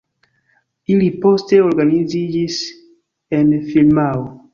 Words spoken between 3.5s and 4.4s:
firmao.